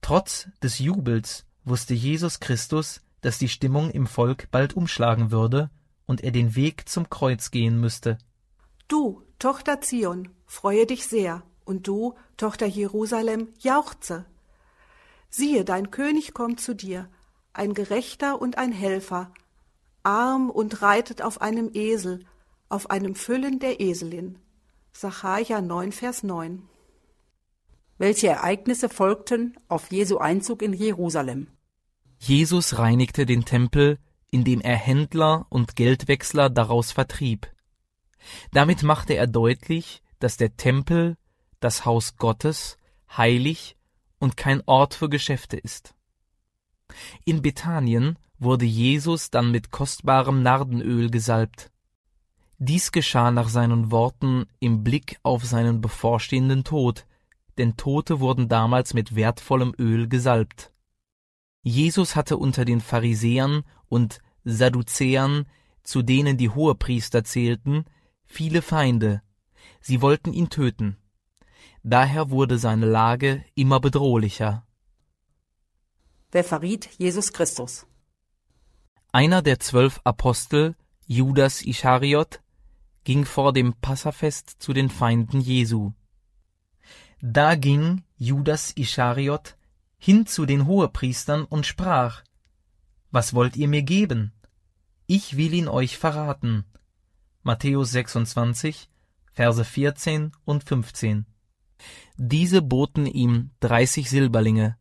Trotz 0.00 0.48
des 0.62 0.78
Jubels 0.78 1.44
wusste 1.62 1.92
Jesus 1.92 2.40
Christus, 2.40 3.02
dass 3.24 3.38
die 3.38 3.48
Stimmung 3.48 3.90
im 3.90 4.06
Volk 4.06 4.50
bald 4.50 4.76
umschlagen 4.76 5.30
würde 5.30 5.70
und 6.06 6.22
er 6.22 6.30
den 6.30 6.54
Weg 6.56 6.88
zum 6.88 7.08
Kreuz 7.08 7.50
gehen 7.50 7.80
müsste. 7.80 8.18
Du, 8.86 9.22
Tochter 9.38 9.80
Zion, 9.80 10.28
freue 10.46 10.84
dich 10.84 11.06
sehr, 11.06 11.42
und 11.64 11.88
du, 11.88 12.14
Tochter 12.36 12.66
Jerusalem, 12.66 13.48
jauchze. 13.58 14.26
Siehe, 15.30 15.64
dein 15.64 15.90
König 15.90 16.34
kommt 16.34 16.60
zu 16.60 16.74
dir, 16.74 17.08
ein 17.54 17.72
Gerechter 17.72 18.40
und 18.42 18.58
ein 18.58 18.72
Helfer, 18.72 19.32
arm 20.02 20.50
und 20.50 20.82
reitet 20.82 21.22
auf 21.22 21.40
einem 21.40 21.70
Esel, 21.72 22.26
auf 22.68 22.90
einem 22.90 23.14
Füllen 23.14 23.58
der 23.58 23.80
Eselin. 23.80 24.38
Sacharja 24.92 25.62
9, 25.62 25.92
Vers 25.92 26.22
9. 26.22 26.62
Welche 27.96 28.28
Ereignisse 28.28 28.88
folgten 28.88 29.56
auf 29.68 29.90
Jesu 29.90 30.18
Einzug 30.18 30.60
in 30.60 30.72
Jerusalem? 30.72 31.48
Jesus 32.26 32.78
reinigte 32.78 33.26
den 33.26 33.44
Tempel, 33.44 33.98
indem 34.30 34.62
er 34.62 34.76
Händler 34.76 35.46
und 35.50 35.76
Geldwechsler 35.76 36.48
daraus 36.48 36.90
vertrieb. 36.90 37.52
Damit 38.50 38.82
machte 38.82 39.12
er 39.12 39.26
deutlich, 39.26 40.02
dass 40.20 40.38
der 40.38 40.56
Tempel, 40.56 41.18
das 41.60 41.84
Haus 41.84 42.16
Gottes, 42.16 42.78
heilig 43.14 43.76
und 44.18 44.38
kein 44.38 44.62
Ort 44.64 44.94
für 44.94 45.10
Geschäfte 45.10 45.58
ist. 45.58 45.94
In 47.26 47.42
Bethanien 47.42 48.18
wurde 48.38 48.64
Jesus 48.64 49.30
dann 49.30 49.50
mit 49.50 49.70
kostbarem 49.70 50.42
Nardenöl 50.42 51.10
gesalbt. 51.10 51.70
Dies 52.56 52.90
geschah 52.90 53.32
nach 53.32 53.50
seinen 53.50 53.90
Worten 53.90 54.46
im 54.60 54.82
Blick 54.82 55.18
auf 55.22 55.44
seinen 55.44 55.82
bevorstehenden 55.82 56.64
Tod, 56.64 57.04
denn 57.58 57.76
Tote 57.76 58.20
wurden 58.20 58.48
damals 58.48 58.94
mit 58.94 59.14
wertvollem 59.14 59.74
Öl 59.78 60.08
gesalbt. 60.08 60.70
Jesus 61.64 62.14
hatte 62.14 62.36
unter 62.36 62.66
den 62.66 62.82
Pharisäern 62.82 63.64
und 63.88 64.20
Sadduzäern, 64.44 65.46
zu 65.82 66.02
denen 66.02 66.36
die 66.36 66.50
Hohepriester 66.50 67.24
zählten, 67.24 67.86
viele 68.26 68.60
Feinde, 68.60 69.22
sie 69.80 70.02
wollten 70.02 70.34
ihn 70.34 70.50
töten. 70.50 70.98
Daher 71.82 72.30
wurde 72.30 72.58
seine 72.58 72.84
Lage 72.84 73.44
immer 73.54 73.80
bedrohlicher. 73.80 74.66
Wer 76.30 76.44
verriet 76.44 76.90
Jesus 76.98 77.32
Christus? 77.32 77.86
Einer 79.10 79.40
der 79.40 79.58
zwölf 79.58 80.00
Apostel, 80.04 80.76
Judas 81.06 81.62
Ischariot, 81.62 82.40
ging 83.04 83.24
vor 83.24 83.54
dem 83.54 83.72
Passafest 83.72 84.56
zu 84.58 84.74
den 84.74 84.90
Feinden 84.90 85.40
Jesu. 85.40 85.92
Da 87.22 87.54
ging 87.54 88.02
Judas 88.18 88.72
Ischariot 88.76 89.56
hin 90.04 90.26
zu 90.26 90.44
den 90.44 90.66
Hohepriestern 90.66 91.44
und 91.46 91.64
sprach, 91.64 92.24
Was 93.10 93.32
wollt 93.32 93.56
ihr 93.56 93.68
mir 93.68 93.82
geben? 93.82 94.34
Ich 95.06 95.38
will 95.38 95.54
ihn 95.54 95.66
euch 95.66 95.96
verraten. 95.96 96.66
Matthäus 97.42 97.92
26, 97.92 98.90
Verse 99.32 99.64
14 99.64 100.32
und 100.44 100.62
15. 100.62 101.24
Diese 102.18 102.60
boten 102.60 103.06
ihm 103.06 103.52
dreißig 103.60 104.10
Silberlinge. 104.10 104.76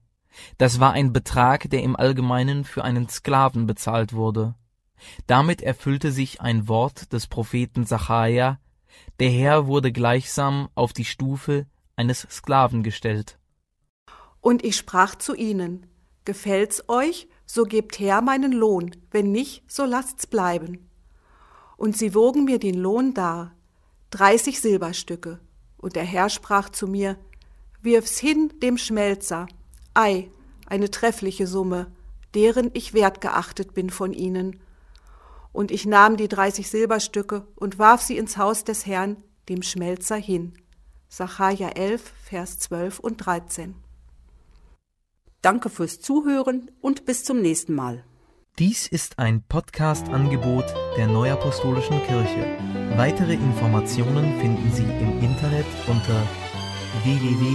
Das 0.58 0.82
war 0.82 0.92
ein 0.92 1.14
Betrag, 1.14 1.70
der 1.70 1.84
im 1.84 1.96
Allgemeinen 1.96 2.66
für 2.66 2.84
einen 2.84 3.08
Sklaven 3.08 3.66
bezahlt 3.66 4.12
wurde. 4.12 4.56
Damit 5.26 5.62
erfüllte 5.62 6.12
sich 6.12 6.42
ein 6.42 6.68
Wort 6.68 7.14
des 7.14 7.28
Propheten 7.28 7.86
Sacharja, 7.86 8.60
der 9.22 9.30
Herr 9.30 9.68
wurde 9.68 9.94
gleichsam 9.94 10.68
auf 10.76 10.92
die 10.92 11.06
Stufe 11.06 11.66
eines 11.96 12.28
Sklaven 12.30 12.84
gestellt. 12.84 13.40
Und 14.43 14.65
ich 14.65 14.75
sprach 14.75 15.15
zu 15.15 15.36
ihnen, 15.36 15.86
Gefällt's 16.25 16.84
euch, 16.89 17.29
so 17.45 17.63
gebt 17.63 17.97
her 17.97 18.21
meinen 18.21 18.51
Lohn, 18.51 18.91
wenn 19.10 19.32
nicht, 19.32 19.63
so 19.71 19.86
lasst's 19.86 20.27
bleiben. 20.27 20.89
Und 21.77 21.97
sie 21.97 22.13
wogen 22.13 22.43
mir 22.43 22.60
den 22.60 22.75
Lohn 22.75 23.13
dar, 23.13 23.56
dreißig 24.10 24.60
Silberstücke. 24.60 25.39
Und 25.77 25.95
der 25.95 26.03
Herr 26.03 26.27
sprach 26.27 26.69
zu 26.69 26.88
mir, 26.88 27.17
Wirf's 27.82 28.19
hin 28.19 28.51
dem 28.62 28.77
Schmelzer, 28.77 29.47
ei, 29.93 30.29
eine 30.67 30.91
treffliche 30.91 31.47
Summe, 31.47 31.88
deren 32.34 32.69
ich 32.73 32.93
wertgeachtet 32.93 33.73
bin 33.73 33.89
von 33.89 34.12
ihnen. 34.12 34.60
Und 35.53 35.71
ich 35.71 35.86
nahm 35.86 36.17
die 36.17 36.27
dreißig 36.27 36.69
Silberstücke 36.69 37.47
und 37.56 37.79
warf 37.79 38.01
sie 38.01 38.17
ins 38.17 38.36
Haus 38.36 38.65
des 38.65 38.86
Herrn, 38.86 39.23
dem 39.47 39.62
Schmelzer, 39.62 40.17
hin. 40.17 40.53
Sacharja 41.08 41.69
11, 41.69 42.12
Vers 42.25 42.60
12 42.60 42.99
und 42.99 43.17
13. 43.17 43.83
Danke 45.43 45.69
fürs 45.69 45.99
Zuhören 45.99 46.71
und 46.79 47.06
bis 47.06 47.25
zum 47.25 47.41
nächsten 47.41 47.75
Mal. 47.75 48.06
Dies 48.60 48.88
ist 48.88 49.19
ein 49.19 49.43
Podcast-Angebot 49.43 50.63
der 50.95 51.08
Neuapostolischen 51.08 52.01
Kirche. 52.03 52.58
Weitere 52.95 53.34
Informationen 53.34 54.39
finden 54.39 54.71
Sie 54.71 54.84
im 54.84 55.21
Internet 55.21 55.65
unter 55.88 56.25
www.nak.org. 57.03 57.53